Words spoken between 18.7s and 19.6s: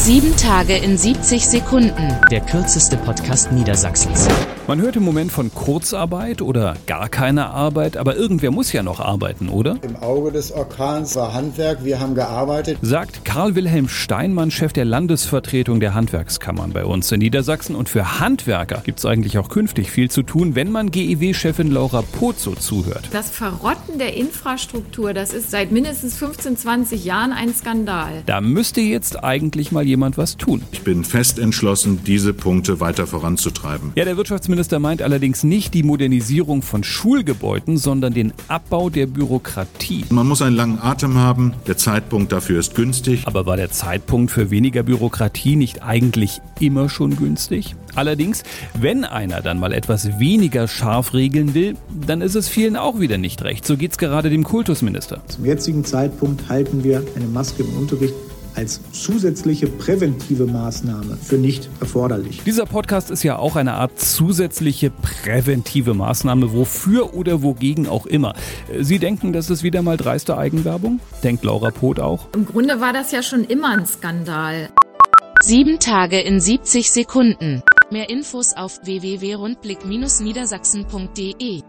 gibt es eigentlich auch